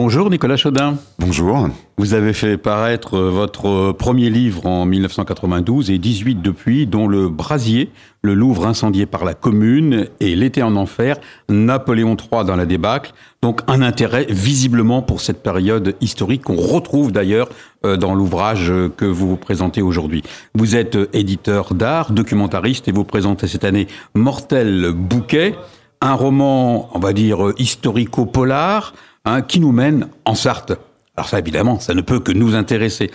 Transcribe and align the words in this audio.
Bonjour 0.00 0.30
Nicolas 0.30 0.56
Chaudin. 0.56 0.94
Bonjour. 1.18 1.70
Vous 1.96 2.14
avez 2.14 2.32
fait 2.32 2.56
paraître 2.56 3.16
euh, 3.16 3.30
votre 3.30 3.66
euh, 3.66 3.92
premier 3.92 4.30
livre 4.30 4.64
en 4.64 4.86
1992 4.86 5.90
et 5.90 5.98
18 5.98 6.40
depuis, 6.40 6.86
dont 6.86 7.08
Le 7.08 7.28
Brasier, 7.28 7.90
le 8.22 8.34
Louvre 8.34 8.68
incendié 8.68 9.06
par 9.06 9.24
la 9.24 9.34
Commune 9.34 10.06
et 10.20 10.36
L'été 10.36 10.62
en 10.62 10.76
enfer, 10.76 11.16
Napoléon 11.48 12.16
III 12.16 12.44
dans 12.44 12.54
la 12.54 12.64
débâcle. 12.64 13.12
Donc 13.42 13.62
un 13.66 13.82
intérêt 13.82 14.26
visiblement 14.30 15.02
pour 15.02 15.20
cette 15.20 15.42
période 15.42 15.96
historique 16.00 16.42
qu'on 16.42 16.54
retrouve 16.54 17.10
d'ailleurs 17.10 17.48
euh, 17.84 17.96
dans 17.96 18.14
l'ouvrage 18.14 18.72
que 18.96 19.04
vous 19.04 19.30
vous 19.30 19.36
présentez 19.36 19.82
aujourd'hui. 19.82 20.22
Vous 20.54 20.76
êtes 20.76 20.96
éditeur 21.12 21.74
d'art, 21.74 22.12
documentariste 22.12 22.86
et 22.86 22.92
vous 22.92 23.02
présentez 23.02 23.48
cette 23.48 23.64
année 23.64 23.88
Mortel 24.14 24.92
Bouquet, 24.92 25.56
un 26.00 26.14
roman, 26.14 26.88
on 26.94 27.00
va 27.00 27.12
dire, 27.12 27.52
historico-polar, 27.58 28.94
Hein, 29.28 29.42
qui 29.42 29.60
nous 29.60 29.72
mène 29.72 30.08
en 30.24 30.34
Sarthe. 30.34 30.72
Alors 31.14 31.28
ça, 31.28 31.38
évidemment, 31.38 31.78
ça 31.80 31.92
ne 31.92 32.00
peut 32.00 32.18
que 32.18 32.32
nous 32.32 32.54
intéresser. 32.54 33.10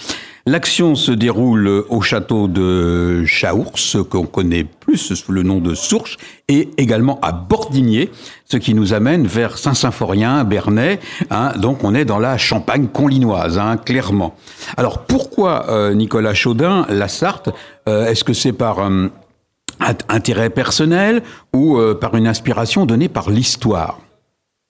L'action 0.46 0.94
se 0.94 1.12
déroule 1.12 1.68
au 1.90 2.02
château 2.02 2.48
de 2.48 3.24
Chaours, 3.26 3.98
qu'on 4.12 4.28
connaît 4.28 4.64
plus 4.64 5.16
sous 5.16 5.32
le 5.32 5.42
nom 5.42 5.58
de 5.58 5.74
Sourches, 5.74 6.18
et 6.50 6.70
également 6.78 7.20
à 7.24 7.32
Bordigné, 7.32 8.12
ce 8.46 8.58
qui 8.58 8.76
nous 8.76 8.94
amène 8.94 9.26
vers 9.26 9.58
Saint-Symphorien, 9.58 10.44
Bernay. 10.44 11.00
Hein, 11.32 11.54
donc 11.58 11.84
on 11.84 11.96
est 11.96 12.06
dans 12.06 12.20
la 12.20 12.38
Champagne 12.38 12.90
conlinoise, 12.90 13.58
hein, 13.58 13.78
clairement. 13.78 14.36
Alors 14.78 15.06
pourquoi 15.06 15.68
euh, 15.70 15.96
Nicolas 15.96 16.36
Chaudin, 16.36 16.86
la 16.90 17.08
Sarthe 17.08 17.50
euh, 17.90 18.06
Est-ce 18.06 18.24
que 18.24 18.34
c'est 18.34 18.54
par 18.54 18.82
euh, 18.82 19.08
intérêt 20.10 20.52
personnel 20.52 21.24
ou 21.54 21.80
par 22.00 22.14
une 22.14 22.28
inspiration 22.28 22.86
donnée 22.86 23.10
par 23.10 23.32
l'histoire? 23.32 23.98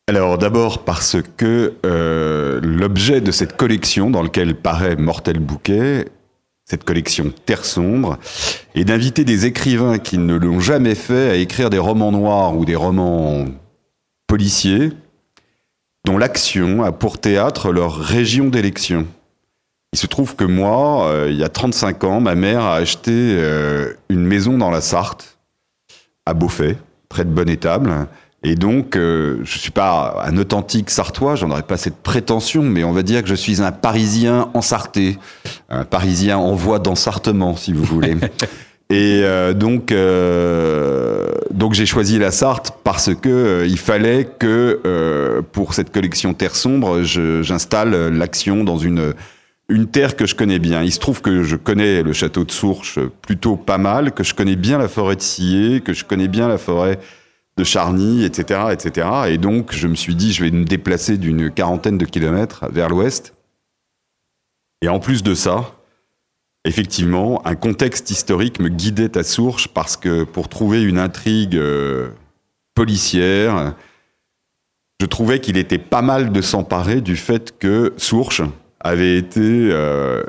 Alors 0.07 0.37
d'abord 0.37 0.83
parce 0.83 1.17
que 1.37 1.75
euh, 1.85 2.59
l'objet 2.61 3.21
de 3.21 3.31
cette 3.31 3.55
collection 3.55 4.09
dans 4.09 4.21
lequel 4.21 4.55
paraît 4.55 4.97
Mortel 4.97 5.39
Bouquet, 5.39 6.09
cette 6.65 6.83
collection 6.83 7.31
Terre 7.45 7.63
sombre, 7.63 8.17
est 8.75 8.83
d'inviter 8.83 9.23
des 9.23 9.45
écrivains 9.45 9.99
qui 9.99 10.17
ne 10.17 10.35
l'ont 10.35 10.59
jamais 10.59 10.95
fait 10.95 11.29
à 11.29 11.35
écrire 11.35 11.69
des 11.69 11.79
romans 11.79 12.11
noirs 12.11 12.57
ou 12.57 12.65
des 12.65 12.75
romans 12.75 13.45
policiers 14.27 14.91
dont 16.05 16.17
l'action 16.17 16.83
a 16.83 16.91
pour 16.91 17.17
théâtre 17.17 17.71
leur 17.71 17.95
région 17.95 18.49
d'élection. 18.49 19.07
Il 19.93 19.99
se 19.99 20.07
trouve 20.07 20.35
que 20.35 20.43
moi, 20.43 21.07
euh, 21.07 21.27
il 21.29 21.37
y 21.37 21.43
a 21.43 21.49
35 21.49 22.03
ans, 22.03 22.19
ma 22.19 22.35
mère 22.35 22.61
a 22.61 22.75
acheté 22.75 23.11
euh, 23.13 23.93
une 24.09 24.25
maison 24.25 24.57
dans 24.57 24.69
la 24.71 24.81
Sarthe, 24.81 25.37
à 26.25 26.33
Beaufait, 26.33 26.77
près 27.07 27.23
de 27.23 27.29
Bonne-Étable, 27.29 28.07
et 28.43 28.55
donc, 28.55 28.95
euh, 28.95 29.39
je 29.43 29.57
suis 29.57 29.71
pas 29.71 30.23
un 30.25 30.37
authentique 30.37 30.89
sartois, 30.89 31.35
j'en 31.35 31.49
aurais 31.51 31.63
pas 31.63 31.77
cette 31.77 31.97
prétention, 31.97 32.63
mais 32.63 32.83
on 32.83 32.91
va 32.91 33.03
dire 33.03 33.21
que 33.23 33.29
je 33.29 33.35
suis 33.35 33.61
un 33.61 33.71
Parisien 33.71 34.49
ensarté, 34.53 35.17
un 35.69 35.85
Parisien 35.85 36.37
en 36.37 36.53
voie 36.53 36.79
d'ensartement, 36.79 37.55
si 37.55 37.71
vous 37.71 37.83
voulez. 37.83 38.15
Et 38.89 39.21
euh, 39.23 39.53
donc, 39.53 39.91
euh, 39.91 41.27
donc 41.51 41.73
j'ai 41.73 41.85
choisi 41.87 42.19
la 42.19 42.29
Sarthe 42.29 42.77
parce 42.83 43.15
que 43.15 43.29
euh, 43.29 43.65
il 43.65 43.79
fallait 43.79 44.25
que 44.37 45.41
pour 45.51 45.73
cette 45.73 45.91
collection 45.91 46.33
Terre 46.35 46.55
sombre, 46.55 47.01
j'installe 47.01 48.09
l'action 48.09 48.63
dans 48.63 48.77
une 48.77 49.13
une 49.69 49.87
terre 49.87 50.17
que 50.17 50.25
je 50.27 50.35
connais 50.35 50.59
bien. 50.59 50.83
Il 50.83 50.91
se 50.91 50.99
trouve 50.99 51.21
que 51.21 51.41
je 51.41 51.55
connais 51.55 52.03
le 52.03 52.11
château 52.11 52.43
de 52.43 52.51
Sourches 52.51 52.99
plutôt 53.21 53.55
pas 53.55 53.77
mal, 53.77 54.11
que 54.11 54.23
je 54.23 54.35
connais 54.35 54.57
bien 54.57 54.77
la 54.77 54.89
forêt 54.89 55.15
de 55.15 55.21
Sillé, 55.21 55.79
que 55.79 55.93
je 55.93 56.03
connais 56.03 56.27
bien 56.27 56.49
la 56.49 56.57
forêt 56.57 56.99
de 57.57 57.63
Charny, 57.63 58.23
etc., 58.23 58.61
etc. 58.71 59.07
Et 59.29 59.37
donc, 59.37 59.73
je 59.73 59.87
me 59.87 59.95
suis 59.95 60.15
dit, 60.15 60.33
je 60.33 60.43
vais 60.43 60.51
me 60.51 60.65
déplacer 60.65 61.17
d'une 61.17 61.51
quarantaine 61.51 61.97
de 61.97 62.05
kilomètres 62.05 62.65
vers 62.71 62.89
l'ouest. 62.89 63.33
Et 64.81 64.89
en 64.89 64.99
plus 64.99 65.23
de 65.23 65.35
ça, 65.35 65.75
effectivement, 66.65 67.45
un 67.45 67.55
contexte 67.55 68.09
historique 68.09 68.59
me 68.59 68.69
guidait 68.69 69.17
à 69.17 69.23
Sourches 69.23 69.67
parce 69.67 69.97
que 69.97 70.23
pour 70.23 70.49
trouver 70.49 70.83
une 70.83 70.97
intrigue 70.97 71.55
euh, 71.55 72.09
policière, 72.75 73.75
je 74.99 75.05
trouvais 75.05 75.39
qu'il 75.39 75.57
était 75.57 75.77
pas 75.77 76.01
mal 76.01 76.31
de 76.31 76.41
s'emparer 76.41 77.01
du 77.01 77.15
fait 77.15 77.57
que 77.57 77.93
Sourches 77.97 78.41
avait 78.79 79.17
été 79.17 79.41
euh, 79.41 80.23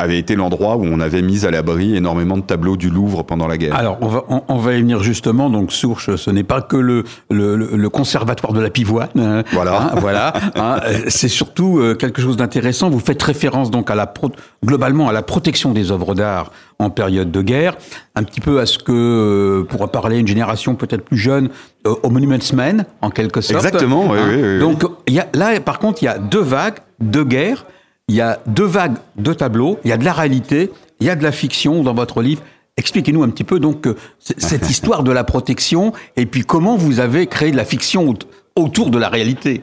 avait 0.00 0.18
été 0.18 0.34
l'endroit 0.34 0.76
où 0.76 0.84
on 0.84 0.98
avait 1.00 1.22
mis 1.22 1.44
à 1.44 1.50
l'abri 1.50 1.94
énormément 1.94 2.36
de 2.36 2.42
tableaux 2.42 2.76
du 2.76 2.90
Louvre 2.90 3.22
pendant 3.22 3.46
la 3.46 3.58
guerre. 3.58 3.76
Alors, 3.76 3.98
on 4.00 4.08
va, 4.08 4.24
on, 4.48 4.56
va 4.56 4.74
y 4.74 4.80
venir 4.80 5.02
justement. 5.02 5.50
Donc, 5.50 5.72
Sourches, 5.72 6.16
ce 6.16 6.30
n'est 6.30 6.44
pas 6.44 6.62
que 6.62 6.76
le, 6.76 7.04
le, 7.30 7.56
le, 7.56 7.88
conservatoire 7.88 8.52
de 8.52 8.60
la 8.60 8.70
pivoine. 8.70 9.08
Hein. 9.18 9.42
Voilà. 9.52 9.82
Hein, 9.82 9.90
voilà. 9.96 10.32
Hein, 10.56 10.80
c'est 11.08 11.28
surtout 11.28 11.78
euh, 11.78 11.94
quelque 11.94 12.20
chose 12.20 12.36
d'intéressant. 12.36 12.90
Vous 12.90 12.98
faites 12.98 13.22
référence 13.22 13.70
donc 13.70 13.90
à 13.90 13.94
la 13.94 14.06
pro, 14.06 14.30
globalement 14.64 15.08
à 15.08 15.12
la 15.12 15.22
protection 15.22 15.72
des 15.72 15.90
œuvres 15.90 16.14
d'art 16.14 16.50
en 16.78 16.90
période 16.90 17.30
de 17.30 17.42
guerre, 17.42 17.76
un 18.14 18.24
petit 18.24 18.40
peu 18.40 18.58
à 18.58 18.66
ce 18.66 18.78
que, 18.78 18.92
euh, 18.92 19.64
pour 19.64 19.88
parler 19.90 20.18
une 20.18 20.26
génération 20.26 20.74
peut-être 20.74 21.04
plus 21.04 21.18
jeune, 21.18 21.50
euh, 21.86 21.94
au 22.02 22.10
Monuments 22.10 22.38
Men, 22.52 22.84
en 23.00 23.10
quelque 23.10 23.40
sorte. 23.40 23.64
Exactement. 23.64 24.08
Oui, 24.10 24.18
oui, 24.28 24.42
oui, 24.42 24.58
donc, 24.58 24.84
y 25.08 25.18
a, 25.18 25.28
là, 25.34 25.58
par 25.60 25.78
contre, 25.78 26.02
il 26.02 26.06
y 26.06 26.08
a 26.08 26.18
deux 26.18 26.42
vagues, 26.42 26.78
deux 27.00 27.24
guerres 27.24 27.64
il 28.10 28.16
y 28.16 28.20
a 28.20 28.40
deux 28.46 28.66
vagues 28.66 28.98
de 29.14 29.32
tableaux, 29.32 29.78
il 29.84 29.90
y 29.90 29.92
a 29.92 29.96
de 29.96 30.04
la 30.04 30.12
réalité, 30.12 30.72
il 30.98 31.06
y 31.06 31.10
a 31.10 31.14
de 31.14 31.22
la 31.22 31.30
fiction 31.30 31.84
dans 31.84 31.94
votre 31.94 32.22
livre. 32.22 32.42
Expliquez-nous 32.76 33.22
un 33.22 33.28
petit 33.28 33.44
peu 33.44 33.60
donc 33.60 33.86
euh, 33.86 33.94
cette 34.18 34.68
histoire 34.68 35.04
de 35.04 35.12
la 35.12 35.22
protection 35.22 35.92
et 36.16 36.26
puis 36.26 36.42
comment 36.42 36.76
vous 36.76 36.98
avez 36.98 37.28
créé 37.28 37.52
de 37.52 37.56
la 37.56 37.64
fiction 37.64 38.12
autour 38.56 38.90
de 38.90 38.98
la 38.98 39.08
réalité. 39.08 39.62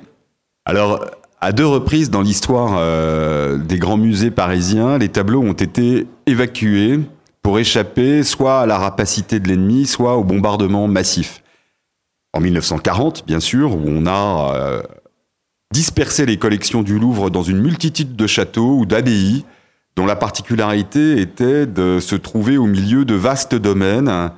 Alors, 0.64 1.04
à 1.42 1.52
deux 1.52 1.66
reprises 1.66 2.10
dans 2.10 2.22
l'histoire 2.22 2.78
euh, 2.78 3.58
des 3.58 3.80
grands 3.80 3.98
musées 3.98 4.32
parisiens, 4.32 4.98
les 4.98 5.10
tableaux 5.10 5.42
ont 5.42 5.52
été 5.52 6.08
évacués 6.26 7.02
pour 7.42 7.60
échapper 7.60 8.24
soit 8.24 8.62
à 8.62 8.66
la 8.66 8.78
rapacité 8.78 9.42
de 9.42 9.50
l'ennemi, 9.50 9.86
soit 9.86 10.16
au 10.16 10.24
bombardement 10.24 10.88
massif. 10.88 11.44
En 12.32 12.40
1940, 12.40 13.26
bien 13.28 13.42
sûr, 13.42 13.76
où 13.76 13.84
on 13.88 14.06
a 14.06 14.56
euh, 14.56 14.82
disperser 15.72 16.26
les 16.26 16.38
collections 16.38 16.84
du 16.84 16.98
Louvre 16.98 17.30
dans 17.30 17.44
une 17.44 17.60
multitude 17.60 18.16
de 18.16 18.28
châteaux 18.28 18.78
ou 18.78 18.86
d'abbayes, 18.86 19.46
dont 19.96 20.06
la 20.06 20.16
particularité 20.16 21.20
était 21.20 21.66
de 21.66 22.00
se 22.00 22.16
trouver 22.16 22.58
au 22.58 22.66
milieu 22.66 23.04
de 23.04 23.16
vastes 23.16 23.56
domaines, 23.56 24.32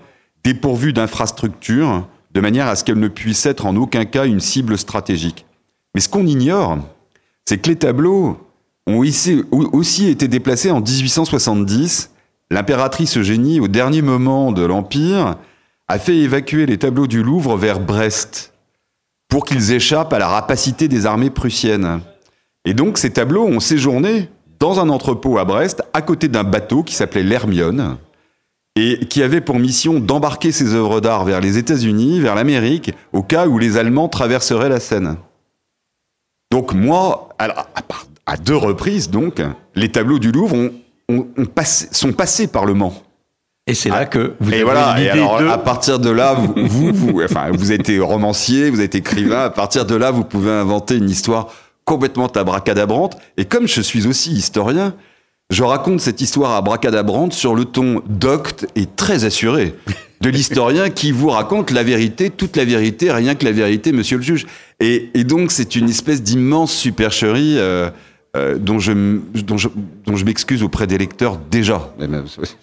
dépourvus 0.43 0.93
d'infrastructures, 0.93 2.07
de 2.33 2.41
manière 2.41 2.67
à 2.67 2.75
ce 2.75 2.83
qu'elles 2.83 2.99
ne 2.99 3.07
puissent 3.07 3.45
être 3.45 3.65
en 3.65 3.75
aucun 3.75 4.05
cas 4.05 4.25
une 4.25 4.39
cible 4.39 4.77
stratégique. 4.77 5.45
Mais 5.93 6.01
ce 6.01 6.09
qu'on 6.09 6.25
ignore, 6.25 6.77
c'est 7.45 7.57
que 7.57 7.69
les 7.69 7.75
tableaux 7.75 8.37
ont 8.87 8.99
aussi 8.99 10.07
été 10.07 10.27
déplacés 10.27 10.71
en 10.71 10.81
1870. 10.81 12.11
L'impératrice 12.51 13.17
Eugénie, 13.17 13.59
au 13.59 13.67
dernier 13.67 14.01
moment 14.01 14.51
de 14.51 14.63
l'Empire, 14.63 15.35
a 15.87 15.99
fait 15.99 16.17
évacuer 16.17 16.65
les 16.65 16.77
tableaux 16.77 17.07
du 17.07 17.23
Louvre 17.23 17.57
vers 17.57 17.79
Brest, 17.79 18.53
pour 19.29 19.45
qu'ils 19.45 19.71
échappent 19.71 20.11
à 20.11 20.19
la 20.19 20.27
rapacité 20.27 20.87
des 20.87 21.05
armées 21.05 21.29
prussiennes. 21.29 22.01
Et 22.65 22.73
donc 22.73 22.97
ces 22.97 23.11
tableaux 23.11 23.45
ont 23.45 23.61
séjourné 23.61 24.29
dans 24.59 24.81
un 24.81 24.89
entrepôt 24.89 25.37
à 25.37 25.45
Brest, 25.45 25.81
à 25.93 26.01
côté 26.01 26.27
d'un 26.27 26.43
bateau 26.43 26.83
qui 26.83 26.93
s'appelait 26.93 27.23
l'Hermione, 27.23 27.97
et 28.75 29.05
qui 29.05 29.23
avait 29.23 29.39
pour 29.39 29.57
mission 29.57 29.99
d'embarquer 29.99 30.51
ses 30.51 30.73
œuvres 30.73 30.99
d'art 30.99 31.23
vers 31.23 31.39
les 31.39 31.57
États-Unis, 31.57 32.19
vers 32.19 32.35
l'Amérique, 32.35 32.93
au 33.13 33.23
cas 33.23 33.47
où 33.47 33.57
les 33.57 33.77
Allemands 33.77 34.09
traverseraient 34.09 34.67
la 34.69 34.79
Seine. 34.79 35.15
Donc 36.51 36.73
moi, 36.73 37.29
à 38.25 38.37
deux 38.37 38.55
reprises, 38.55 39.09
donc, 39.09 39.41
les 39.75 39.91
tableaux 39.91 40.19
du 40.19 40.31
Louvre 40.31 40.71
sont 41.91 42.13
passés 42.13 42.47
par 42.47 42.65
le 42.65 42.73
Mans. 42.73 42.93
Et 43.69 43.75
c'est 43.75 43.89
là 43.89 43.99
ah, 43.99 44.05
que 44.05 44.33
vous 44.39 44.51
et 44.51 44.63
voilà. 44.63 44.99
Et 44.99 45.09
alors, 45.09 45.39
à 45.47 45.57
partir 45.59 45.99
de 45.99 46.09
là, 46.09 46.33
vous, 46.33 46.53
vous, 46.57 46.91
vous, 46.91 47.21
enfin, 47.23 47.49
vous 47.53 47.71
êtes 47.71 47.91
romancier, 47.99 48.69
vous 48.69 48.81
êtes 48.81 48.95
écrivain. 48.95 49.41
À 49.41 49.49
partir 49.51 49.85
de 49.85 49.95
là, 49.95 50.09
vous 50.09 50.23
pouvez 50.23 50.51
inventer 50.51 50.95
une 50.95 51.09
histoire 51.09 51.49
complètement 51.85 52.27
abracadabrante. 52.27 53.17
Et 53.37 53.45
comme 53.45 53.67
je 53.67 53.81
suis 53.81 54.07
aussi 54.07 54.31
historien, 54.31 54.95
je 55.51 55.63
raconte 55.63 55.99
cette 55.99 56.21
histoire 56.21 56.51
abracadabrante 56.51 57.33
sur 57.33 57.55
le 57.55 57.65
ton 57.65 58.01
docte 58.07 58.67
et 58.75 58.85
très 58.85 59.23
assuré 59.23 59.75
de 60.21 60.29
l'historien 60.29 60.89
qui 60.89 61.11
vous 61.11 61.29
raconte 61.29 61.71
la 61.71 61.83
vérité, 61.83 62.29
toute 62.29 62.57
la 62.57 62.65
vérité, 62.65 63.11
rien 63.11 63.35
que 63.35 63.45
la 63.45 63.51
vérité, 63.51 63.91
monsieur 63.91 64.17
le 64.17 64.23
juge. 64.23 64.47
Et, 64.79 65.09
et 65.13 65.23
donc, 65.23 65.51
c'est 65.51 65.75
une 65.75 65.89
espèce 65.89 66.21
d'immense 66.21 66.73
supercherie. 66.73 67.55
Euh, 67.57 67.89
euh, 68.35 68.57
dont 68.59 68.79
je, 68.79 68.91
dont 69.43 69.57
je, 69.57 69.69
dont 70.05 70.15
je 70.15 70.25
m'excuse 70.25 70.61
auprès 70.63 70.87
des 70.87 70.97
lecteurs 70.97 71.37
déjà. 71.49 71.89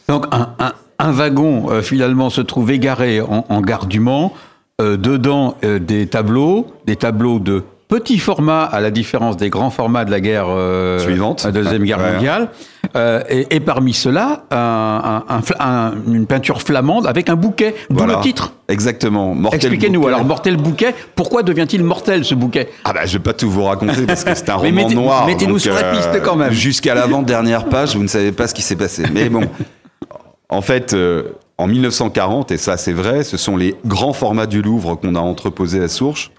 Donc 0.08 0.26
un, 0.30 0.50
un, 0.58 0.72
un 0.98 1.12
wagon 1.12 1.70
euh, 1.70 1.82
finalement 1.82 2.30
se 2.30 2.40
trouve 2.40 2.70
égaré 2.70 3.20
en, 3.20 3.44
en 3.48 3.60
gare 3.60 3.86
du 3.86 4.00
Mans, 4.00 4.32
euh, 4.80 4.96
dedans 4.96 5.56
euh, 5.64 5.78
des 5.78 6.06
tableaux, 6.06 6.66
des 6.86 6.96
tableaux 6.96 7.38
de 7.38 7.64
petit 7.88 8.18
format 8.18 8.62
à 8.62 8.80
la 8.80 8.90
différence 8.90 9.36
des 9.36 9.48
grands 9.48 9.70
formats 9.70 10.04
de 10.04 10.10
la 10.10 10.20
guerre 10.20 10.48
suivante, 10.98 11.44
la 11.44 11.52
deuxième 11.52 11.84
guerre 11.84 12.00
mondiale. 12.00 12.48
Euh, 12.96 13.22
et, 13.28 13.60
parmi 13.60 13.92
cela, 13.92 14.44
une 16.06 16.26
peinture 16.26 16.62
flamande 16.62 17.06
avec 17.06 17.28
un 17.28 17.36
bouquet, 17.36 17.74
d'où 17.90 18.04
le 18.04 18.20
titre. 18.20 18.52
Exactement. 18.68 19.36
Expliquez-nous. 19.52 20.06
Alors, 20.06 20.24
Mortel 20.24 20.56
Bouquet, 20.56 20.94
pourquoi 21.14 21.42
devient-il 21.42 21.84
mortel 21.84 22.24
ce 22.24 22.34
bouquet? 22.34 22.68
Ah 22.84 22.92
bah, 22.92 23.06
je 23.06 23.14
vais 23.14 23.22
pas 23.22 23.32
tout 23.32 23.50
vous 23.50 23.64
raconter 23.64 24.06
parce 24.06 24.24
que 24.24 24.34
c'est 24.34 24.48
un 24.48 24.54
roman 24.56 24.88
noir. 24.90 25.26
Mettez-nous 25.26 25.58
sur 25.58 25.74
la 25.74 25.92
piste 25.92 26.22
quand 26.24 26.36
même. 26.36 26.52
Jusqu'à 26.52 26.94
l'avant-dernière 26.94 27.68
page, 27.68 27.94
vous 27.94 28.02
ne 28.02 28.08
savez 28.08 28.32
pas 28.32 28.46
ce 28.46 28.54
qui 28.54 28.62
s'est 28.62 28.76
passé. 28.76 29.04
Mais 29.12 29.28
bon, 29.28 29.42
en 30.48 30.62
fait, 30.62 30.94
euh, 30.94 31.34
en 31.58 31.66
1940, 31.66 32.50
et 32.50 32.56
ça 32.56 32.76
c'est 32.76 32.92
vrai, 32.92 33.24
ce 33.24 33.36
sont 33.36 33.56
les 33.56 33.74
grands 33.84 34.12
formats 34.12 34.46
du 34.46 34.62
Louvre 34.62 34.94
qu'on 34.96 35.14
a 35.14 35.20
entreposés 35.20 35.82
à 35.82 35.88
Sourches, 35.88 36.30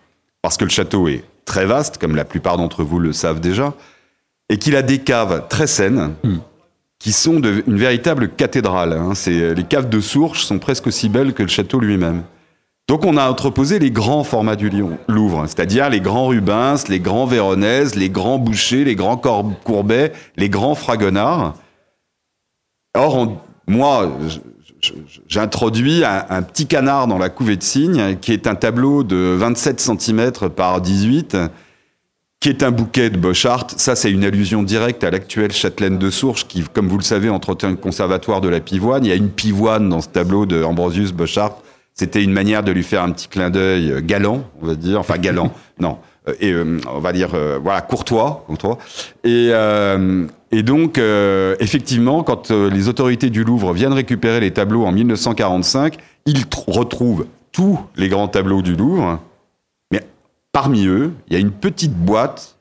parce 0.41 0.57
que 0.57 0.63
le 0.63 0.69
château 0.69 1.07
est 1.07 1.23
très 1.45 1.65
vaste, 1.65 1.97
comme 1.97 2.15
la 2.15 2.25
plupart 2.25 2.57
d'entre 2.57 2.83
vous 2.83 2.99
le 2.99 3.13
savent 3.13 3.39
déjà, 3.39 3.73
et 4.49 4.57
qu'il 4.57 4.75
a 4.75 4.81
des 4.81 4.99
caves 4.99 5.47
très 5.49 5.67
saines, 5.67 6.13
hmm. 6.23 6.37
qui 6.99 7.11
sont 7.11 7.39
de, 7.39 7.63
une 7.67 7.77
véritable 7.77 8.29
cathédrale. 8.29 8.93
Hein. 8.93 9.13
les 9.27 9.63
caves 9.63 9.89
de 9.89 9.99
Sourches 9.99 10.43
sont 10.43 10.59
presque 10.59 10.87
aussi 10.87 11.09
belles 11.09 11.33
que 11.33 11.43
le 11.43 11.49
château 11.49 11.79
lui-même. 11.79 12.23
Donc 12.87 13.03
on 13.03 13.17
a 13.17 13.29
entreposé 13.29 13.79
les 13.79 13.91
grands 13.91 14.23
formats 14.23 14.55
du 14.55 14.71
Louvre, 15.09 15.45
c'est-à-dire 15.45 15.89
les 15.89 15.99
grands 15.99 16.27
Rubens, 16.27 16.87
les 16.87 17.01
grands 17.01 17.25
Véronèse, 17.25 17.95
les 17.95 18.09
grands 18.09 18.39
Boucher, 18.39 18.85
les 18.85 18.95
grands 18.95 19.17
Courbet, 19.17 20.13
les 20.37 20.47
grands 20.47 20.73
Fragonard. 20.73 21.55
Or, 22.95 23.37
moi, 23.67 24.17
j'introduis 25.27 26.05
un, 26.05 26.25
un, 26.29 26.41
petit 26.41 26.65
canard 26.65 27.07
dans 27.07 27.17
la 27.17 27.27
couvée 27.27 27.57
de 27.57 27.63
cygne, 27.63 28.15
qui 28.21 28.31
est 28.31 28.47
un 28.47 28.55
tableau 28.55 29.03
de 29.03 29.35
27 29.37 29.81
cm 29.81 30.31
par 30.55 30.79
18, 30.79 31.35
qui 32.39 32.49
est 32.49 32.63
un 32.63 32.71
bouquet 32.71 33.09
de 33.09 33.17
Bochart. 33.17 33.67
Ça, 33.77 33.95
c'est 33.95 34.11
une 34.11 34.23
allusion 34.23 34.63
directe 34.63 35.03
à 35.03 35.11
l'actuelle 35.11 35.51
châtelaine 35.51 35.97
de 35.97 36.09
Sourches, 36.09 36.47
qui, 36.47 36.63
comme 36.73 36.87
vous 36.87 36.97
le 36.97 37.03
savez, 37.03 37.29
entretient 37.29 37.69
le 37.69 37.75
conservatoire 37.75 38.41
de 38.41 38.49
la 38.49 38.59
pivoine. 38.59 39.05
Il 39.05 39.09
y 39.09 39.11
a 39.11 39.15
une 39.15 39.29
pivoine 39.29 39.89
dans 39.89 40.01
ce 40.01 40.09
tableau 40.09 40.45
de 40.45 40.63
Ambrosius 40.63 41.11
Bochart 41.11 41.57
c'était 41.97 42.23
une 42.23 42.31
manière 42.31 42.61
de 42.63 42.71
lui 42.71 42.83
faire 42.83 43.01
un 43.01 43.11
petit 43.11 43.27
clin 43.27 43.49
d'œil 43.49 43.91
euh, 43.91 44.01
galant, 44.01 44.43
on 44.61 44.67
va 44.67 44.75
dire, 44.75 44.99
enfin 44.99 45.17
galant, 45.17 45.51
non, 45.79 45.97
euh, 46.27 46.33
et 46.39 46.51
euh, 46.51 46.79
on 46.93 46.99
va 46.99 47.11
dire 47.11 47.29
voilà 47.61 47.81
courtois, 47.81 48.43
courtois. 48.47 48.77
Et, 49.23 49.51
et 50.51 50.63
donc 50.63 50.99
effectivement, 51.59 52.23
quand 52.23 52.51
les 52.51 52.87
autorités 52.87 53.29
du 53.29 53.43
Louvre 53.43 53.73
viennent 53.73 53.93
récupérer 53.93 54.39
les 54.39 54.51
tableaux 54.51 54.85
en 54.85 54.91
1945, 54.91 55.97
ils 56.25 56.43
retrouvent 56.67 57.25
tous 57.51 57.79
les 57.95 58.09
grands 58.09 58.27
tableaux 58.27 58.61
du 58.61 58.75
Louvre, 58.75 59.19
parmi 60.57 60.87
eux, 60.87 61.13
il 61.27 61.33
y 61.33 61.35
a 61.35 61.39
une 61.39 61.51
petite 61.51 61.93
boîte 61.93 62.57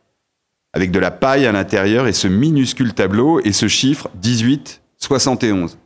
avec 0.75 0.91
de 0.91 0.99
la 0.99 1.11
paille 1.11 1.47
à 1.47 1.53
l'intérieur 1.53 2.07
et 2.07 2.13
ce 2.13 2.29
minuscule 2.29 2.93
tableau 2.93 3.41
et 3.41 3.53
ce 3.53 3.69
chiffre 3.69 4.11
1871. 4.23 5.79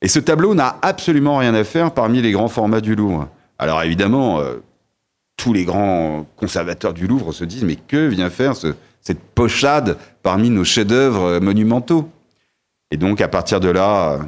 Et 0.00 0.08
ce 0.08 0.18
tableau 0.18 0.54
n'a 0.54 0.78
absolument 0.80 1.36
rien 1.36 1.52
à 1.52 1.64
faire 1.64 1.92
parmi 1.92 2.22
les 2.22 2.32
grands 2.32 2.48
formats 2.48 2.80
du 2.80 2.94
Louvre. 2.94 3.28
Alors 3.58 3.82
évidemment, 3.82 4.40
euh, 4.40 4.62
tous 5.36 5.52
les 5.52 5.66
grands 5.66 6.24
conservateurs 6.36 6.94
du 6.94 7.06
Louvre 7.06 7.32
se 7.32 7.44
disent 7.44 7.64
mais 7.64 7.76
que 7.76 8.06
vient 8.06 8.30
faire 8.30 8.54
cette 8.56 9.20
pochade 9.34 9.98
parmi 10.22 10.48
nos 10.48 10.64
chefs-d'œuvre 10.64 11.22
euh, 11.24 11.40
monumentaux? 11.40 12.08
Et 12.90 12.96
donc 12.96 13.20
à 13.20 13.28
partir 13.28 13.60
de 13.60 13.68
là, 13.68 14.20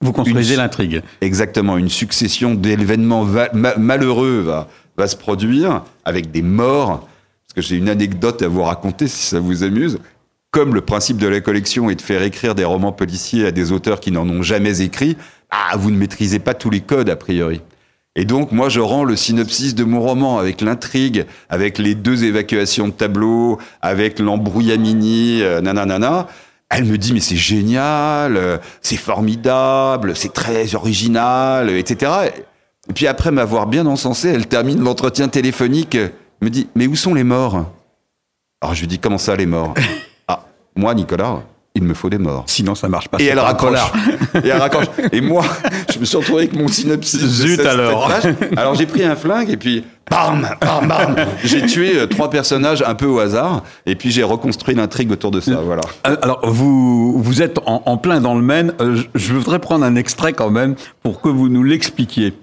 vous 0.00 0.12
construisez 0.12 0.56
l'intrigue. 0.56 1.02
Exactement, 1.20 1.76
une 1.76 1.88
succession 1.88 2.56
d'événements 2.56 3.24
malheureux 3.52 4.40
va, 4.40 4.68
va 4.98 5.06
se 5.06 5.16
produire 5.16 5.84
avec 6.04 6.30
des 6.30 6.42
morts. 6.42 7.08
Parce 7.46 7.54
que 7.54 7.62
j'ai 7.62 7.76
une 7.76 7.88
anecdote 7.88 8.42
à 8.42 8.48
vous 8.48 8.62
raconter 8.62 9.08
si 9.08 9.24
ça 9.24 9.40
vous 9.40 9.62
amuse 9.62 9.98
comme 10.50 10.74
le 10.74 10.80
principe 10.80 11.18
de 11.18 11.28
la 11.28 11.40
collection 11.40 11.90
est 11.90 11.94
de 11.94 12.02
faire 12.02 12.22
écrire 12.22 12.54
des 12.54 12.64
romans 12.64 12.92
policiers 12.92 13.46
à 13.46 13.50
des 13.50 13.70
auteurs 13.70 14.00
qui 14.00 14.10
n'en 14.10 14.28
ont 14.28 14.42
jamais 14.42 14.80
écrit, 14.80 15.16
ah, 15.50 15.76
vous 15.76 15.90
ne 15.90 15.96
maîtrisez 15.96 16.38
pas 16.38 16.54
tous 16.54 16.70
les 16.70 16.80
codes 16.80 17.10
a 17.10 17.16
priori. 17.16 17.60
Et 18.16 18.24
donc, 18.24 18.50
moi, 18.50 18.68
je 18.68 18.80
rends 18.80 19.04
le 19.04 19.14
synopsis 19.14 19.74
de 19.74 19.84
mon 19.84 20.00
roman 20.00 20.38
avec 20.38 20.60
l'intrigue, 20.60 21.26
avec 21.50 21.78
les 21.78 21.94
deux 21.94 22.24
évacuations 22.24 22.88
de 22.88 22.92
tableaux, 22.92 23.58
avec 23.82 24.18
l'embrouillamini, 24.18 25.42
euh, 25.42 25.60
nanana. 25.60 26.26
Elle 26.70 26.84
me 26.84 26.98
dit, 26.98 27.12
mais 27.12 27.20
c'est 27.20 27.36
génial, 27.36 28.36
euh, 28.36 28.58
c'est 28.82 28.96
formidable, 28.96 30.16
c'est 30.16 30.32
très 30.32 30.74
original, 30.74 31.70
etc. 31.70 32.10
Et 32.88 32.92
puis 32.92 33.06
après 33.06 33.30
m'avoir 33.30 33.66
bien 33.66 33.86
encensé, 33.86 34.28
elle 34.28 34.46
termine 34.46 34.82
l'entretien 34.82 35.28
téléphonique, 35.28 35.96
me 36.40 36.48
dit, 36.48 36.68
mais 36.74 36.86
où 36.86 36.96
sont 36.96 37.14
les 37.14 37.24
morts? 37.24 37.66
Alors 38.60 38.74
je 38.74 38.80
lui 38.80 38.88
dis, 38.88 38.98
comment 38.98 39.18
ça, 39.18 39.36
les 39.36 39.46
morts? 39.46 39.74
Moi, 40.74 40.94
Nicolas, 40.94 41.42
il 41.74 41.82
me 41.82 41.94
faut 41.94 42.08
des 42.08 42.18
morts. 42.18 42.44
Sinon, 42.46 42.74
ça 42.74 42.88
marche 42.88 43.08
pas. 43.08 43.18
Et 43.18 43.26
elle, 43.26 43.38
raccroche. 43.38 43.78
et 44.44 44.48
elle 44.48 44.58
raccroche. 44.58 44.86
Et 45.12 45.20
moi, 45.20 45.44
je 45.92 45.98
me 45.98 46.04
suis 46.04 46.16
retrouvé 46.16 46.42
avec 46.42 46.54
mon 46.54 46.68
synopsis. 46.68 47.20
Zut 47.20 47.60
alors. 47.60 48.10
Alors 48.56 48.74
j'ai 48.74 48.86
pris 48.86 49.04
un 49.04 49.16
flingue 49.16 49.50
et 49.50 49.56
puis 49.56 49.84
bam, 50.10 50.48
bam, 50.60 50.88
bam. 50.88 51.16
J'ai 51.44 51.66
tué 51.66 51.98
euh, 51.98 52.06
trois 52.06 52.30
personnages 52.30 52.82
un 52.86 52.94
peu 52.94 53.06
au 53.06 53.18
hasard 53.18 53.62
et 53.86 53.94
puis 53.94 54.10
j'ai 54.10 54.22
reconstruit 54.22 54.74
l'intrigue 54.74 55.12
autour 55.12 55.30
de 55.30 55.40
ça. 55.40 55.56
Voilà. 55.64 55.82
Euh, 56.06 56.16
alors 56.22 56.48
vous 56.48 57.20
vous 57.20 57.42
êtes 57.42 57.58
en, 57.66 57.96
plein 57.96 58.20
dans 58.20 58.34
le 58.34 58.42
Maine. 58.42 58.72
Euh, 58.80 59.02
je 59.14 59.32
voudrais 59.34 59.58
prendre 59.58 59.84
un 59.84 59.96
extrait 59.96 60.32
quand 60.32 60.50
même 60.50 60.74
pour 61.02 61.20
que 61.20 61.28
vous 61.28 61.48
nous 61.48 61.62
l'expliquiez. 61.62 62.34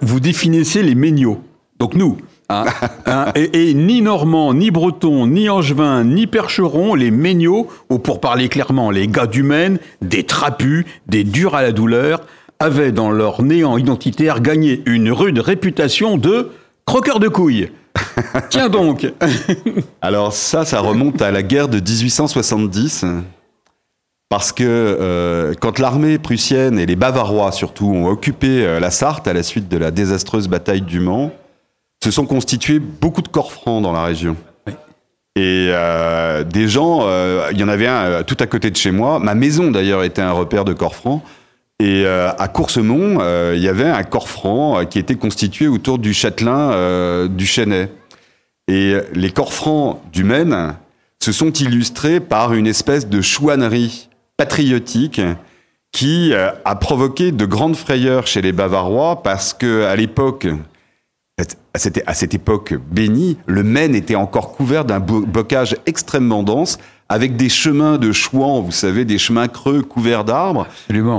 Vous 0.00 0.20
définissez 0.20 0.82
les 0.82 0.94
méniaux. 0.94 1.40
Donc 1.78 1.94
nous, 1.94 2.18
Hein, 2.48 2.64
hein, 3.06 3.32
et, 3.34 3.74
ni 3.74 4.02
Normand, 4.02 4.54
ni 4.54 4.70
Breton, 4.70 5.26
ni 5.26 5.48
Angevin, 5.48 6.04
ni 6.04 6.26
Percheron, 6.26 6.94
les 6.94 7.10
Méniaux, 7.10 7.68
ou 7.90 7.98
pour 7.98 8.20
parler 8.20 8.48
clairement, 8.48 8.90
les 8.90 9.08
gars 9.08 9.26
du 9.26 9.42
Maine, 9.42 9.78
des 10.00 10.24
trapus, 10.24 10.84
des 11.06 11.24
durs 11.24 11.54
à 11.54 11.62
la 11.62 11.72
douleur, 11.72 12.20
avaient 12.58 12.92
dans 12.92 13.10
leur 13.10 13.42
néant 13.42 13.76
identitaire 13.76 14.40
gagné 14.40 14.82
une 14.86 15.10
rude 15.10 15.38
réputation 15.38 16.16
de 16.16 16.50
croqueurs 16.84 17.20
de 17.20 17.28
couilles. 17.28 17.70
Tiens 18.50 18.68
donc 18.68 19.10
Alors 20.00 20.32
ça, 20.32 20.64
ça 20.64 20.80
remonte 20.80 21.20
à 21.22 21.30
la 21.30 21.42
guerre 21.42 21.68
de 21.68 21.80
1870. 21.80 23.04
Parce 24.28 24.52
que 24.52 24.64
euh, 24.64 25.54
quand 25.60 25.78
l'armée 25.78 26.18
prussienne 26.18 26.78
et 26.78 26.86
les 26.86 26.96
Bavarois 26.96 27.52
surtout 27.52 27.86
ont 27.86 28.08
occupé 28.08 28.66
euh, 28.66 28.80
la 28.80 28.90
Sarthe 28.90 29.28
à 29.28 29.32
la 29.32 29.42
suite 29.42 29.68
de 29.68 29.76
la 29.76 29.90
désastreuse 29.90 30.48
bataille 30.48 30.82
du 30.82 30.98
Mans, 30.98 31.32
se 32.02 32.10
sont 32.10 32.26
constitués 32.26 32.78
beaucoup 32.78 33.22
de 33.22 33.28
corps 33.28 33.52
francs 33.52 33.82
dans 33.82 33.92
la 33.92 34.04
région. 34.04 34.36
Et 35.36 35.68
euh, 35.70 36.44
des 36.44 36.66
gens, 36.66 37.00
euh, 37.02 37.50
il 37.52 37.58
y 37.58 37.64
en 37.64 37.68
avait 37.68 37.86
un 37.86 38.04
euh, 38.04 38.22
tout 38.22 38.38
à 38.40 38.46
côté 38.46 38.70
de 38.70 38.76
chez 38.76 38.90
moi. 38.90 39.18
Ma 39.18 39.34
maison 39.34 39.70
d'ailleurs 39.70 40.02
était 40.02 40.22
un 40.22 40.32
repère 40.32 40.64
de 40.64 40.72
corps 40.72 40.96
francs. 40.96 41.22
Et 41.78 42.06
à 42.06 42.48
Coursemont, 42.48 43.18
il 43.52 43.60
y 43.60 43.68
avait 43.68 43.84
un 43.84 44.02
corps 44.02 44.30
franc 44.30 44.86
qui 44.86 44.98
était 44.98 45.16
constitué 45.16 45.68
autour 45.68 45.98
du 45.98 46.14
châtelain 46.14 47.26
du 47.26 47.44
Chênay. 47.44 47.90
Et 48.66 48.94
les 49.12 49.30
corps 49.30 49.52
francs 49.52 50.00
du 50.10 50.24
Maine 50.24 50.74
se 51.22 51.32
sont 51.32 51.52
illustrés 51.52 52.20
par 52.20 52.54
une 52.54 52.66
espèce 52.66 53.06
de 53.06 53.20
chouannerie 53.20 54.08
patriotique 54.36 55.20
qui 55.92 56.34
a 56.34 56.74
provoqué 56.74 57.32
de 57.32 57.46
grandes 57.46 57.76
frayeurs 57.76 58.26
chez 58.26 58.42
les 58.42 58.52
Bavarois 58.52 59.22
parce 59.22 59.54
que 59.54 59.84
à 59.84 59.96
l'époque, 59.96 60.46
à 61.74 61.78
cette, 61.78 62.02
à 62.06 62.14
cette 62.14 62.34
époque 62.34 62.74
bénie, 62.90 63.36
le 63.46 63.62
Maine 63.62 63.94
était 63.94 64.14
encore 64.14 64.52
couvert 64.52 64.84
d'un 64.84 65.00
bocage 65.00 65.76
extrêmement 65.86 66.42
dense, 66.42 66.78
avec 67.08 67.36
des 67.36 67.48
chemins 67.48 67.98
de 67.98 68.10
chouans, 68.10 68.62
vous 68.62 68.72
savez, 68.72 69.04
des 69.04 69.18
chemins 69.18 69.46
creux 69.46 69.82
couverts 69.82 70.24
d'arbres. 70.24 70.66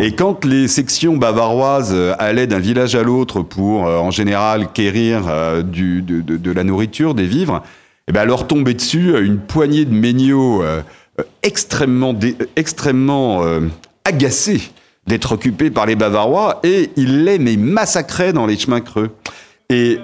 Et 0.02 0.16
quand 0.16 0.44
les 0.44 0.68
sections 0.68 1.16
bavaroises 1.16 1.94
euh, 1.94 2.14
allaient 2.20 2.48
d'un 2.48 2.60
village 2.60 2.96
à 2.96 3.04
l'autre 3.04 3.42
pour, 3.42 3.88
euh, 3.88 3.98
en 3.98 4.12
général, 4.12 4.72
quérir 4.74 5.26
euh, 5.28 5.62
du, 5.62 6.02
de, 6.02 6.22
de, 6.22 6.36
de, 6.36 6.52
la 6.52 6.64
nourriture, 6.64 7.14
des 7.14 7.26
vivres, 7.26 7.64
eh 8.10 8.12
ben, 8.12 8.26
leur 8.26 8.48
tombait 8.48 8.74
dessus 8.74 9.18
une 9.24 9.38
poignée 9.38 9.86
de 9.86 9.94
méniaux 9.94 10.64
extrêmement, 11.44 12.16
extrêmement 12.56 13.44
agacés 14.06 14.72
d'être 15.08 15.32
occupés 15.34 15.72
par 15.72 15.86
les 15.86 15.96
Bavarois, 15.96 16.60
et 16.64 16.92
ils 16.96 17.24
les 17.24 17.40
mais 17.40 17.58
dans 18.34 18.46
les 18.46 18.58
chemins 18.58 18.82
creux. 18.82 19.10
Et 19.70 20.00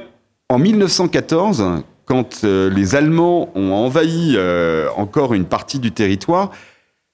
en 0.50 0.60
1914, 0.60 1.84
quand 2.06 2.44
euh, 2.44 2.70
les 2.70 2.96
Allemands 2.96 3.50
ont 3.56 3.72
envahi 3.74 4.34
euh, 4.36 4.88
encore 4.98 5.34
une 5.34 5.46
partie 5.46 5.80
du 5.80 5.92
territoire, 5.92 6.52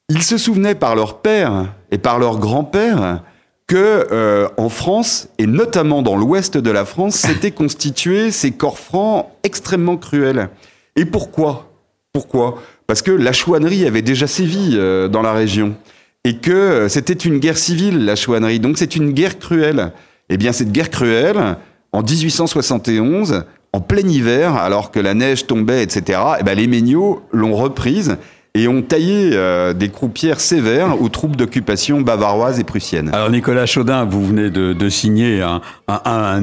ils 0.10 0.24
se 0.24 0.38
souvenaient 0.38 0.76
par 0.76 0.96
leur 0.96 1.20
père 1.20 1.68
et 1.92 1.98
par 1.98 2.20
leur 2.20 2.40
grand-père 2.40 3.22
que 3.68 4.08
euh, 4.12 4.50
en 4.58 4.70
France 4.70 5.30
et 5.38 5.46
notamment 5.46 6.02
dans 6.02 6.16
l'ouest 6.16 6.58
de 6.58 6.72
la 6.72 6.86
France, 6.86 7.16
s'étaient 7.18 7.52
constitués 7.52 8.32
ces 8.32 8.52
corps 8.52 8.80
francs 8.80 9.28
extrêmement 9.44 9.98
cruels. 9.98 10.50
Et 10.96 11.06
pourquoi? 11.06 11.72
Pourquoi? 12.12 12.60
Parce 12.90 13.04
que 13.04 13.12
la 13.12 13.34
chouannerie 13.34 13.86
avait 13.86 14.02
déjà 14.02 14.26
sévi 14.26 14.76
dans 15.12 15.22
la 15.22 15.32
région 15.32 15.76
et 16.24 16.38
que 16.38 16.88
c'était 16.90 17.14
une 17.14 17.38
guerre 17.38 17.60
civile 17.60 18.04
la 18.04 18.16
chouannerie. 18.16 18.60
Donc 18.60 18.80
c'est 18.80 18.96
une 18.96 19.12
guerre 19.12 19.38
cruelle. 19.38 19.92
Eh 20.30 20.38
bien 20.38 20.54
cette 20.54 20.72
guerre 20.72 20.90
cruelle, 20.90 21.58
en 21.92 22.02
1871, 22.02 23.44
en 23.74 23.80
plein 23.80 24.08
hiver, 24.08 24.56
alors 24.56 24.90
que 24.90 25.00
la 25.00 25.14
neige 25.14 25.46
tombait, 25.46 25.84
etc., 25.84 26.20
eh 26.40 26.44
ben, 26.44 26.58
les 26.58 26.66
Méniaux 26.66 27.22
l'ont 27.32 27.56
reprise 27.56 28.18
et 28.56 28.68
ont 28.68 28.82
taillé 28.82 29.34
euh, 29.34 29.74
des 29.74 29.90
croupières 29.90 30.40
sévères 30.40 31.00
aux 31.00 31.10
troupes 31.10 31.36
d'occupation 31.36 32.02
bavaroises 32.02 32.60
et 32.60 32.64
prussiennes. 32.64 33.12
Alors 33.14 33.30
Nicolas 33.30 33.68
Chaudin, 33.68 34.06
vous 34.06 34.26
venez 34.26 34.50
de, 34.50 34.90
signer 34.90 35.44
un, 35.44 35.62
un, 35.88 36.02
un, 36.06 36.42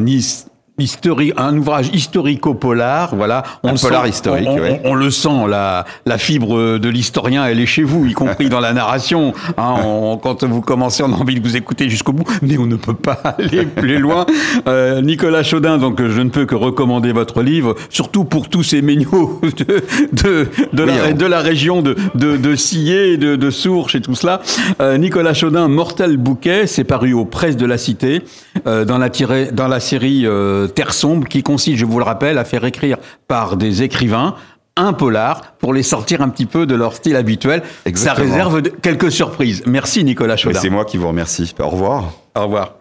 historique, 0.79 1.33
un 1.37 1.57
ouvrage 1.57 1.89
historico-polar, 1.93 3.15
voilà. 3.15 3.43
On 3.63 3.71
un 3.71 3.75
polar 3.75 4.07
historique, 4.07 4.49
on, 4.49 4.59
ouais. 4.59 4.81
on, 4.85 4.95
le 4.95 5.11
sent, 5.11 5.47
la, 5.49 5.85
la 6.05 6.19
fibre 6.19 6.79
de 6.79 6.89
l'historien, 6.89 7.47
elle 7.47 7.61
est 7.61 7.67
chez 7.67 7.83
vous, 7.83 8.07
y 8.07 8.13
compris 8.13 8.49
dans 8.49 8.61
la 8.61 8.73
narration. 8.73 9.33
Hein, 9.57 9.75
on, 9.85 10.19
quand 10.19 10.45
vous 10.45 10.61
commencez, 10.61 11.03
on 11.03 11.13
a 11.13 11.17
envie 11.17 11.41
de 11.41 11.47
vous 11.47 11.57
écouter 11.57 11.89
jusqu'au 11.89 12.13
bout, 12.13 12.25
mais 12.43 12.59
on 12.59 12.67
ne 12.67 12.77
peut 12.77 12.95
pas 12.95 13.13
aller 13.39 13.65
plus 13.65 13.99
loin. 13.99 14.27
Euh, 14.69 15.01
Nicolas 15.01 15.43
Chaudin, 15.43 15.79
donc 15.79 16.01
je 16.07 16.21
ne 16.21 16.31
peux 16.31 16.47
que 16.47 16.55
recommander 16.55 17.13
votre 17.13 17.43
livre, 17.43 17.75
surtout 17.91 18.25
pour 18.25 18.49
tous 18.49 18.63
ces 18.63 18.83
méniaux 18.83 19.41
de, 19.43 19.83
de, 20.13 20.49
de, 20.73 20.83
oui, 20.85 20.91
la, 20.97 21.13
de 21.13 21.27
la, 21.27 21.41
région 21.41 21.83
de, 21.83 21.97
de, 22.15 22.37
de 22.37 22.55
Sillé, 22.55 23.17
de, 23.17 23.37
de 23.37 23.51
Sourches 23.51 23.95
et 23.95 24.01
tout 24.01 24.15
cela. 24.15 24.43
Euh, 24.81 24.99
Nicolas 24.99 25.35
Chaudin, 25.35 25.69
Mortel 25.69 26.17
Bouquet, 26.17 26.67
c'est 26.67 26.85
paru 26.85 27.13
aux 27.13 27.25
presses 27.25 27.57
de 27.57 27.67
la 27.67 27.79
Cité, 27.79 28.23
euh, 28.67 28.85
dans, 28.85 28.99
la 28.99 29.11
tirée, 29.11 29.51
dans 29.53 29.69
la 29.69 29.81
série 29.81 30.27
euh, 30.27 30.66
Terre 30.67 30.93
sombre, 30.93 31.29
qui 31.29 31.43
consiste, 31.43 31.79
je 31.79 31.85
vous 31.85 31.99
le 31.99 32.05
rappelle, 32.05 32.39
à 32.39 32.45
faire 32.45 32.65
écrire 32.65 32.99
par 33.29 33.57
des 33.57 33.83
écrivains 33.83 34.35
un 34.77 34.93
polar 34.93 35.55
pour 35.59 35.73
les 35.73 35.83
sortir 35.83 36.21
un 36.21 36.29
petit 36.29 36.47
peu 36.47 36.67
de 36.67 36.75
leur 36.75 36.95
style 36.95 37.17
habituel. 37.17 37.63
Exactement. 37.87 38.27
Ça 38.27 38.31
réserve 38.31 38.63
quelques 38.83 39.11
surprises. 39.11 39.63
Merci 39.67 40.05
Nicolas 40.05 40.37
Chaudin. 40.37 40.61
C'est 40.61 40.71
moi 40.71 40.85
qui 40.85 40.99
vous 40.99 41.09
remercie. 41.09 41.55
Au 41.59 41.69
revoir. 41.69 42.13
Au 42.35 42.43
revoir. 42.43 42.75